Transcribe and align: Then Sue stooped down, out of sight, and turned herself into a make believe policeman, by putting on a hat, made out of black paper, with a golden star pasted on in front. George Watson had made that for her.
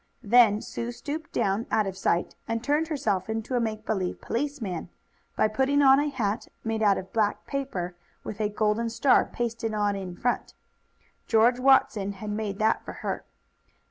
Then 0.23 0.63
Sue 0.63 0.91
stooped 0.91 1.31
down, 1.31 1.67
out 1.69 1.85
of 1.85 1.95
sight, 1.95 2.33
and 2.47 2.63
turned 2.63 2.87
herself 2.87 3.29
into 3.29 3.53
a 3.55 3.59
make 3.59 3.85
believe 3.85 4.19
policeman, 4.19 4.89
by 5.35 5.47
putting 5.47 5.83
on 5.83 5.99
a 5.99 6.07
hat, 6.09 6.47
made 6.63 6.81
out 6.81 6.97
of 6.97 7.13
black 7.13 7.45
paper, 7.45 7.95
with 8.23 8.41
a 8.41 8.49
golden 8.49 8.89
star 8.89 9.25
pasted 9.25 9.75
on 9.75 9.95
in 9.95 10.15
front. 10.15 10.55
George 11.27 11.59
Watson 11.59 12.13
had 12.13 12.31
made 12.31 12.57
that 12.57 12.83
for 12.83 12.93
her. 13.05 13.25